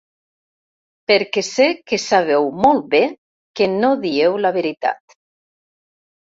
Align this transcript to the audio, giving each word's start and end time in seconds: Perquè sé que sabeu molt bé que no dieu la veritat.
Perquè 1.11 1.43
sé 1.47 1.67
que 1.91 1.99
sabeu 2.07 2.49
molt 2.65 2.89
bé 2.95 3.03
que 3.61 3.71
no 3.77 3.95
dieu 4.09 4.41
la 4.49 4.55
veritat. 4.59 5.19